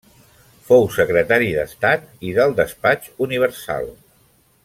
Fou 0.69 0.87
Secretari 0.95 1.51
d'Estat 1.57 2.09
i 2.31 2.33
del 2.39 2.57
Despatx 2.61 3.13
Universal. 3.27 3.87